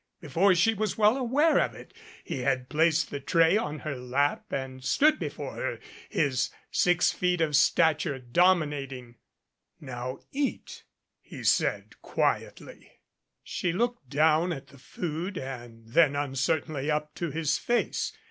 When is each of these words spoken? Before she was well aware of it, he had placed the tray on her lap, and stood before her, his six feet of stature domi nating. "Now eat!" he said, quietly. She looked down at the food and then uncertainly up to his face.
Before 0.19 0.55
she 0.55 0.73
was 0.73 0.97
well 0.97 1.15
aware 1.15 1.59
of 1.59 1.75
it, 1.75 1.93
he 2.23 2.39
had 2.39 2.69
placed 2.69 3.11
the 3.11 3.19
tray 3.19 3.55
on 3.55 3.81
her 3.85 3.95
lap, 3.95 4.51
and 4.51 4.83
stood 4.83 5.19
before 5.19 5.53
her, 5.57 5.79
his 6.09 6.49
six 6.71 7.11
feet 7.11 7.39
of 7.39 7.55
stature 7.55 8.17
domi 8.17 8.65
nating. 8.65 9.15
"Now 9.79 10.17
eat!" 10.31 10.85
he 11.21 11.43
said, 11.43 12.01
quietly. 12.01 12.93
She 13.43 13.71
looked 13.71 14.09
down 14.09 14.51
at 14.51 14.69
the 14.69 14.79
food 14.79 15.37
and 15.37 15.85
then 15.85 16.15
uncertainly 16.15 16.89
up 16.89 17.13
to 17.17 17.29
his 17.29 17.59
face. 17.59 18.11